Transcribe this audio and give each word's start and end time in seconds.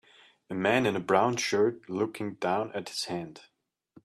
A 0.49 0.55
man 0.55 0.87
in 0.87 0.95
a 0.95 0.99
brown 0.99 1.37
shirt 1.37 1.87
looking 1.87 2.33
down 2.37 2.71
at 2.73 2.89
his 2.89 3.03
hand. 3.05 3.41